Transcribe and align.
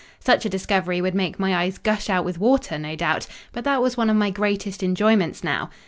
Such 0.19 0.45
a 0.45 0.49
discovery 0.49 0.99
would 0.99 1.13
make 1.13 1.37
my 1.37 1.53
eyes 1.55 1.77
gush 1.77 2.09
out 2.09 2.25
with 2.25 2.39
water, 2.39 2.79
no 2.79 2.95
doubt; 2.95 3.27
but 3.53 3.63
that 3.65 3.83
was 3.83 3.97
one 3.97 4.09
of 4.09 4.15
my 4.17 4.31
greatest 4.31 4.81
enjoyments 4.81 5.43
now. 5.43 5.69